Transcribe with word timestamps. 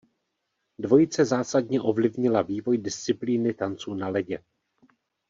Dvojice 0.79 1.25
zásadně 1.25 1.81
ovlivnila 1.81 2.41
vývoj 2.41 2.77
disciplíny 2.77 3.53
tanců 3.53 3.93
na 3.93 4.07
ledě. 4.09 4.43